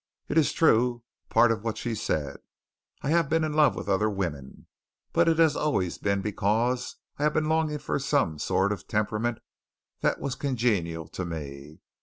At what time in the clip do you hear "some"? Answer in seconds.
7.99-8.39